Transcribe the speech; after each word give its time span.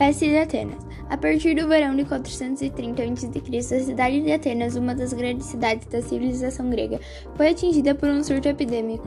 Peste 0.00 0.30
de 0.30 0.38
Atenas. 0.38 0.78
A 1.10 1.16
partir 1.18 1.54
do 1.54 1.68
verão 1.68 1.94
de 1.94 2.06
430 2.06 3.02
a.C., 3.02 3.76
a 3.76 3.80
cidade 3.84 4.22
de 4.22 4.32
Atenas, 4.32 4.74
uma 4.74 4.94
das 4.94 5.12
grandes 5.12 5.44
cidades 5.44 5.86
da 5.88 6.00
civilização 6.00 6.70
grega, 6.70 6.98
foi 7.34 7.50
atingida 7.50 7.94
por 7.94 8.08
um 8.08 8.24
surto 8.24 8.48
epidêmico. 8.48 9.06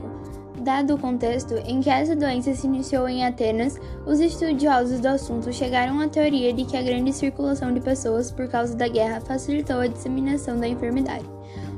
Dado 0.60 0.94
o 0.94 0.98
contexto 0.98 1.54
em 1.66 1.80
que 1.80 1.90
essa 1.90 2.14
doença 2.14 2.54
se 2.54 2.68
iniciou 2.68 3.08
em 3.08 3.26
Atenas, 3.26 3.76
os 4.06 4.20
estudiosos 4.20 5.00
do 5.00 5.08
assunto 5.08 5.52
chegaram 5.52 5.98
à 5.98 6.06
teoria 6.06 6.52
de 6.52 6.64
que 6.64 6.76
a 6.76 6.82
grande 6.82 7.12
circulação 7.12 7.74
de 7.74 7.80
pessoas 7.80 8.30
por 8.30 8.46
causa 8.46 8.76
da 8.76 8.86
guerra 8.86 9.20
facilitou 9.20 9.80
a 9.80 9.88
disseminação 9.88 10.56
da 10.60 10.68
enfermidade. 10.68 11.24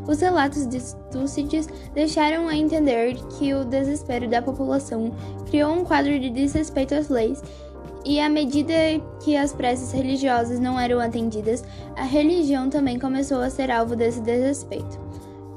Os 0.06 0.20
relatos 0.20 0.66
de 0.66 0.78
Túcides 1.10 1.68
deixaram 1.95 2.48
a 2.48 2.54
entender 2.54 3.16
que 3.38 3.54
o 3.54 3.64
desespero 3.64 4.28
da 4.28 4.40
população 4.42 5.10
criou 5.51 5.73
um 5.73 5.84
quadro 5.84 6.20
de 6.20 6.30
desrespeito 6.30 6.95
às 6.95 7.09
leis 7.09 7.42
e 8.06 8.20
à 8.20 8.28
medida 8.28 8.73
que 9.19 9.37
as 9.37 9.52
preces 9.52 9.91
religiosas 9.91 10.60
não 10.60 10.78
eram 10.78 11.01
atendidas, 11.01 11.65
a 11.96 12.05
religião 12.05 12.70
também 12.70 13.01
começou 13.01 13.38
a 13.38 13.51
ser 13.51 13.69
alvo 13.69 13.96
desse 13.96 14.20
desrespeito. 14.20 15.01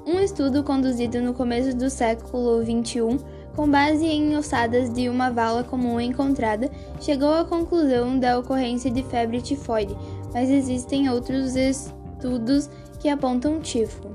Um 0.03 0.19
estudo 0.19 0.63
conduzido 0.63 1.21
no 1.21 1.31
começo 1.31 1.77
do 1.77 1.91
século 1.91 2.63
XXI, 2.63 3.23
com 3.55 3.69
base 3.69 4.03
em 4.03 4.35
ossadas 4.35 4.91
de 4.91 5.07
uma 5.07 5.29
vala 5.29 5.63
comum 5.63 6.01
encontrada, 6.01 6.71
chegou 6.99 7.31
à 7.35 7.45
conclusão 7.45 8.17
da 8.17 8.39
ocorrência 8.39 8.89
de 8.89 9.03
febre 9.03 9.41
tifoide, 9.41 9.95
mas 10.33 10.49
existem 10.49 11.07
outros 11.07 11.55
estudos 11.55 12.67
que 12.99 13.09
apontam 13.09 13.59
tifo. 13.59 14.09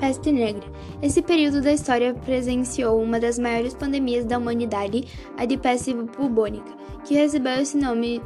Peste 0.00 0.32
Negra. 0.32 0.66
Esse 1.02 1.20
período 1.20 1.60
da 1.60 1.72
história 1.72 2.14
presenciou 2.14 3.00
uma 3.02 3.20
das 3.20 3.38
maiores 3.38 3.74
pandemias 3.74 4.24
da 4.24 4.38
humanidade, 4.38 5.06
a 5.36 5.44
de 5.44 5.58
peste 5.58 5.92
bubônica, 5.92 6.72
que 7.04 7.14
recebeu 7.14 7.60
esse 7.60 7.76
nome 7.76 8.22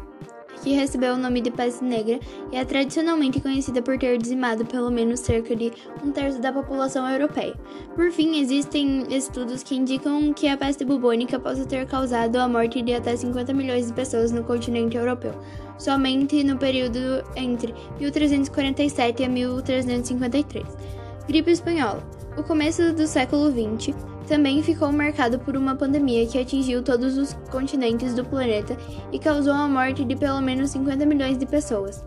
que 0.63 0.71
recebeu 0.73 1.15
o 1.15 1.19
nome 1.19 1.41
de 1.41 1.51
peste 1.51 1.85
negra 1.85 2.19
e 2.53 2.57
é 2.57 2.65
tradicionalmente 2.65 3.41
conhecida 3.41 3.83
por 3.83 3.99
ter 3.99 4.17
dizimado 4.17 4.65
pelo 4.65 4.91
menos 4.91 5.21
cerca 5.21 5.55
de 5.55 5.73
um 6.03 6.13
terço 6.13 6.41
da 6.41 6.53
população 6.53 7.07
europeia. 7.11 7.55
Por 7.95 8.11
fim, 8.13 8.41
existem 8.41 9.05
estudos 9.11 9.63
que 9.63 9.75
indicam 9.75 10.33
que 10.33 10.49
a 10.49 10.57
peste 10.57 10.85
bubônica 10.85 11.39
possa 11.39 11.67
ter 11.67 11.87
causado 11.87 12.37
a 12.37 12.49
morte 12.49 12.81
de 12.81 12.95
até 12.95 13.17
50 13.17 13.53
milhões 13.53 13.89
de 13.89 13.93
pessoas 13.93 14.31
no 14.31 14.45
continente 14.45 14.97
europeu, 14.97 15.35
somente 15.77 16.43
no 16.45 16.57
período 16.57 17.25
entre 17.37 17.75
1347 17.99 19.23
e 19.23 19.29
1353. 19.29 21.04
Gripe 21.27 21.51
espanhola. 21.51 22.03
O 22.37 22.43
começo 22.43 22.93
do 22.93 23.07
século 23.07 23.51
XX 23.51 23.97
também 24.29 24.63
ficou 24.63 24.93
marcado 24.93 25.39
por 25.39 25.57
uma 25.57 25.75
pandemia 25.75 26.27
que 26.27 26.39
atingiu 26.39 26.83
todos 26.83 27.17
os 27.17 27.35
continentes 27.51 28.15
do 28.15 28.25
planeta 28.25 28.77
e 29.11 29.19
causou 29.19 29.55
a 29.55 29.67
morte 29.67 30.05
de 30.05 30.17
pelo 30.17 30.41
menos 30.41 30.71
50 30.71 31.07
milhões 31.07 31.39
de 31.39 31.47
pessoas. 31.47 32.05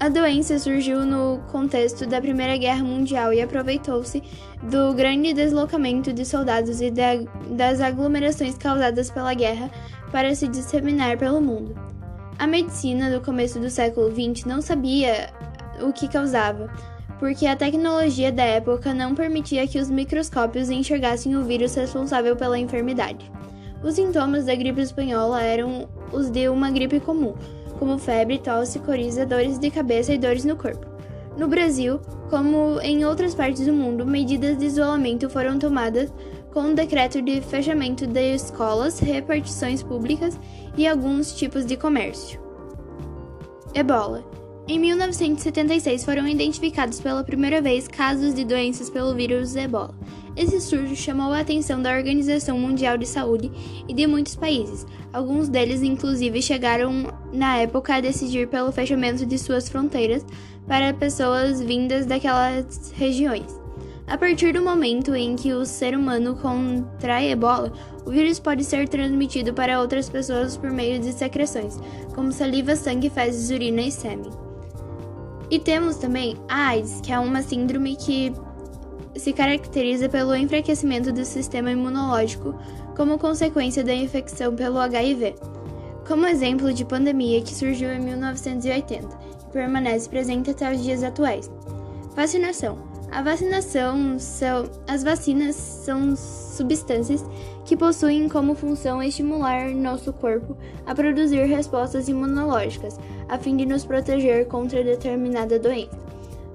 A 0.00 0.08
doença 0.08 0.58
surgiu 0.58 1.06
no 1.06 1.38
contexto 1.52 2.04
da 2.04 2.20
Primeira 2.20 2.56
Guerra 2.56 2.82
Mundial 2.82 3.32
e 3.32 3.40
aproveitou-se 3.40 4.20
do 4.64 4.92
grande 4.94 5.32
deslocamento 5.32 6.12
de 6.12 6.24
soldados 6.24 6.80
e 6.80 6.90
da, 6.90 7.14
das 7.50 7.80
aglomerações 7.80 8.58
causadas 8.58 9.12
pela 9.12 9.32
guerra 9.32 9.70
para 10.10 10.34
se 10.34 10.48
disseminar 10.48 11.16
pelo 11.18 11.40
mundo. 11.40 11.76
A 12.36 12.48
medicina 12.48 13.12
do 13.16 13.24
começo 13.24 13.60
do 13.60 13.70
século 13.70 14.10
XX 14.10 14.44
não 14.44 14.60
sabia 14.60 15.32
o 15.80 15.92
que 15.92 16.08
causava, 16.08 16.68
porque 17.22 17.46
a 17.46 17.54
tecnologia 17.54 18.32
da 18.32 18.42
época 18.42 18.92
não 18.92 19.14
permitia 19.14 19.64
que 19.64 19.78
os 19.78 19.88
microscópios 19.88 20.68
enxergassem 20.68 21.36
o 21.36 21.44
vírus 21.44 21.72
responsável 21.72 22.34
pela 22.34 22.58
enfermidade. 22.58 23.30
Os 23.80 23.94
sintomas 23.94 24.46
da 24.46 24.56
gripe 24.56 24.80
espanhola 24.80 25.40
eram 25.40 25.88
os 26.10 26.28
de 26.28 26.48
uma 26.48 26.68
gripe 26.68 26.98
comum, 26.98 27.34
como 27.78 27.96
febre, 27.96 28.40
tosse, 28.40 28.80
coriza, 28.80 29.24
dores 29.24 29.56
de 29.56 29.70
cabeça 29.70 30.12
e 30.12 30.18
dores 30.18 30.44
no 30.44 30.56
corpo. 30.56 30.84
No 31.38 31.46
Brasil, 31.46 32.00
como 32.28 32.80
em 32.80 33.04
outras 33.04 33.36
partes 33.36 33.66
do 33.66 33.72
mundo, 33.72 34.04
medidas 34.04 34.58
de 34.58 34.66
isolamento 34.66 35.30
foram 35.30 35.60
tomadas 35.60 36.12
com 36.52 36.72
o 36.72 36.74
decreto 36.74 37.22
de 37.22 37.40
fechamento 37.40 38.04
de 38.04 38.34
escolas, 38.34 38.98
repartições 38.98 39.80
públicas 39.80 40.36
e 40.76 40.88
alguns 40.88 41.32
tipos 41.32 41.64
de 41.64 41.76
comércio. 41.76 42.40
Ebola 43.72 44.31
em 44.68 44.78
1976 44.78 46.04
foram 46.04 46.26
identificados 46.28 47.00
pela 47.00 47.24
primeira 47.24 47.60
vez 47.60 47.88
casos 47.88 48.32
de 48.32 48.44
doenças 48.44 48.88
pelo 48.88 49.12
vírus 49.12 49.56
Ebola. 49.56 49.94
Esse 50.36 50.60
surto 50.60 50.94
chamou 50.94 51.32
a 51.32 51.40
atenção 51.40 51.82
da 51.82 51.92
Organização 51.92 52.58
Mundial 52.58 52.96
de 52.96 53.06
Saúde 53.06 53.50
e 53.88 53.92
de 53.92 54.06
muitos 54.06 54.36
países. 54.36 54.86
Alguns 55.12 55.48
deles, 55.48 55.82
inclusive, 55.82 56.40
chegaram 56.40 57.12
na 57.32 57.56
época 57.56 57.96
a 57.96 58.00
decidir 58.00 58.48
pelo 58.48 58.70
fechamento 58.70 59.26
de 59.26 59.36
suas 59.36 59.68
fronteiras 59.68 60.24
para 60.66 60.94
pessoas 60.94 61.60
vindas 61.60 62.06
daquelas 62.06 62.92
regiões. 62.92 63.60
A 64.06 64.16
partir 64.16 64.52
do 64.52 64.62
momento 64.62 65.14
em 65.14 65.34
que 65.34 65.52
o 65.52 65.64
ser 65.64 65.96
humano 65.96 66.36
contrai 66.36 67.30
ebola, 67.30 67.72
o 68.06 68.10
vírus 68.10 68.38
pode 68.38 68.64
ser 68.64 68.88
transmitido 68.88 69.52
para 69.52 69.80
outras 69.80 70.08
pessoas 70.08 70.56
por 70.56 70.70
meio 70.70 71.00
de 71.00 71.12
secreções, 71.12 71.78
como 72.14 72.30
saliva, 72.30 72.76
sangue, 72.76 73.10
fezes, 73.10 73.50
urina 73.50 73.82
e 73.82 73.90
sêmen. 73.90 74.51
E 75.52 75.58
temos 75.58 75.96
também 75.96 76.38
a 76.48 76.68
AIDS, 76.68 77.02
que 77.02 77.12
é 77.12 77.18
uma 77.18 77.42
síndrome 77.42 77.94
que 77.94 78.32
se 79.14 79.34
caracteriza 79.34 80.08
pelo 80.08 80.34
enfraquecimento 80.34 81.12
do 81.12 81.26
sistema 81.26 81.70
imunológico 81.70 82.54
como 82.96 83.18
consequência 83.18 83.84
da 83.84 83.92
infecção 83.92 84.56
pelo 84.56 84.78
HIV. 84.78 85.34
Como 86.08 86.26
exemplo 86.26 86.72
de 86.72 86.86
pandemia 86.86 87.42
que 87.42 87.54
surgiu 87.54 87.90
em 87.90 88.00
1980 88.00 89.06
e 89.46 89.52
permanece 89.52 90.08
presente 90.08 90.50
até 90.50 90.72
os 90.72 90.82
dias 90.82 91.02
atuais. 91.02 91.50
Vacinação. 92.16 92.78
A 93.12 93.20
vacinação 93.20 94.18
são 94.18 94.70
as 94.88 95.04
vacinas 95.04 95.54
são 95.54 96.16
substâncias 96.16 97.22
que 97.62 97.76
possuem 97.76 98.26
como 98.26 98.54
função 98.54 99.02
estimular 99.02 99.68
nosso 99.74 100.14
corpo 100.14 100.56
a 100.86 100.94
produzir 100.94 101.44
respostas 101.44 102.08
imunológicas, 102.08 102.98
a 103.28 103.36
fim 103.36 103.54
de 103.54 103.66
nos 103.66 103.84
proteger 103.84 104.46
contra 104.46 104.82
determinada 104.82 105.58
doença. 105.58 106.00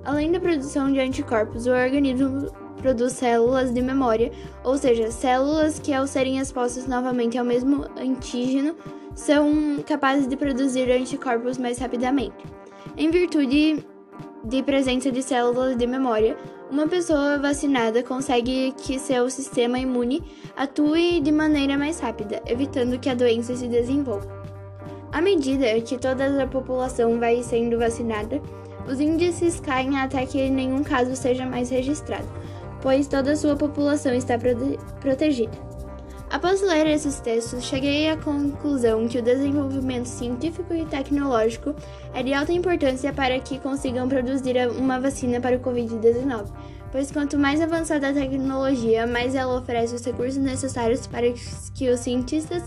Além 0.03 0.31
da 0.31 0.39
produção 0.39 0.91
de 0.91 0.99
anticorpos, 0.99 1.67
o 1.67 1.71
organismo 1.71 2.47
produz 2.81 3.13
células 3.13 3.71
de 3.71 3.81
memória, 3.81 4.31
ou 4.63 4.79
seja, 4.79 5.11
células 5.11 5.77
que, 5.77 5.93
ao 5.93 6.07
serem 6.07 6.39
expostas 6.39 6.87
novamente 6.87 7.37
ao 7.37 7.45
mesmo 7.45 7.85
antígeno, 7.95 8.75
são 9.13 9.77
capazes 9.85 10.25
de 10.27 10.35
produzir 10.35 10.89
anticorpos 10.89 11.59
mais 11.59 11.77
rapidamente. 11.77 12.35
Em 12.97 13.11
virtude 13.11 13.85
de 14.47 14.63
presença 14.63 15.11
de 15.11 15.21
células 15.21 15.75
de 15.75 15.85
memória, 15.85 16.37
uma 16.71 16.87
pessoa 16.87 17.37
vacinada 17.37 18.01
consegue 18.01 18.73
que 18.77 18.97
seu 18.97 19.29
sistema 19.29 19.77
imune 19.77 20.23
atue 20.55 21.19
de 21.19 21.33
maneira 21.33 21.77
mais 21.77 21.99
rápida, 21.99 22.41
evitando 22.45 22.97
que 22.97 23.09
a 23.09 23.13
doença 23.13 23.55
se 23.55 23.67
desenvolva. 23.67 24.27
À 25.11 25.21
medida 25.21 25.79
que 25.81 25.97
toda 25.97 26.43
a 26.43 26.47
população 26.47 27.19
vai 27.19 27.43
sendo 27.43 27.77
vacinada, 27.77 28.41
os 28.89 29.01
índices 29.01 29.59
caem 29.59 29.97
até 29.97 30.25
que 30.25 30.49
nenhum 30.49 30.81
caso 30.81 31.13
seja 31.13 31.45
mais 31.45 31.69
registrado, 31.69 32.27
pois 32.81 33.05
toda 33.07 33.33
a 33.33 33.35
sua 33.35 33.57
população 33.57 34.13
está 34.13 34.37
prote 34.37 34.79
protegida. 35.01 35.66
Após 36.29 36.61
ler 36.61 36.85
esses 36.87 37.21
textos, 37.21 37.63
cheguei 37.63 38.09
à 38.09 38.17
conclusão 38.17 39.07
que 39.07 39.17
o 39.17 39.21
desenvolvimento 39.21 40.07
científico 40.07 40.73
e 40.73 40.85
tecnológico 40.85 41.73
é 42.13 42.21
de 42.21 42.33
alta 42.33 42.51
importância 42.51 43.13
para 43.13 43.39
que 43.39 43.57
consigam 43.59 44.09
produzir 44.09 44.55
uma 44.77 44.99
vacina 44.99 45.39
para 45.39 45.55
o 45.55 45.59
Covid-19, 45.59 46.47
pois 46.91 47.11
quanto 47.11 47.39
mais 47.39 47.61
avançada 47.61 48.09
a 48.09 48.13
tecnologia, 48.13 49.07
mais 49.07 49.35
ela 49.35 49.57
oferece 49.57 49.95
os 49.95 50.05
recursos 50.05 50.37
necessários 50.37 51.07
para 51.07 51.31
que 51.73 51.89
os 51.89 52.01
cientistas 52.01 52.63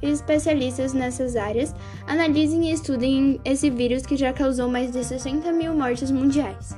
e 0.00 0.08
especialistas 0.08 0.92
nessas 0.92 1.34
áreas 1.34 1.74
analisem 2.06 2.70
e 2.70 2.72
estudem 2.72 3.40
esse 3.44 3.70
vírus 3.70 4.06
que 4.06 4.16
já 4.16 4.32
causou 4.32 4.68
mais 4.68 4.92
de 4.92 5.04
60 5.04 5.50
mil 5.52 5.74
mortes 5.74 6.12
mundiais. 6.12 6.76